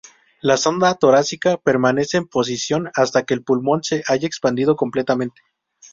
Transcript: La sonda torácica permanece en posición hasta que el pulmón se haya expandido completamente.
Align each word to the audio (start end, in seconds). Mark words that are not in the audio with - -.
La 0.41 0.57
sonda 0.57 0.95
torácica 0.95 1.57
permanece 1.57 2.17
en 2.17 2.25
posición 2.25 2.89
hasta 2.95 3.21
que 3.23 3.35
el 3.35 3.43
pulmón 3.43 3.83
se 3.83 4.03
haya 4.07 4.25
expandido 4.25 4.75
completamente. 4.75 5.43